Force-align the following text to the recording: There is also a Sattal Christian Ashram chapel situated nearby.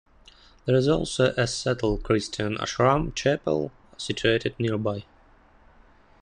There 0.65 0.75
is 0.75 0.87
also 0.87 1.25
a 1.33 1.43
Sattal 1.45 2.01
Christian 2.01 2.57
Ashram 2.57 3.13
chapel 3.13 3.71
situated 3.97 4.55
nearby. 4.59 5.05